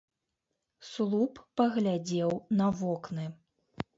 Слуп 0.91 1.33
паглядзеў 1.61 2.33
на 2.61 2.67
вокны. 2.83 3.25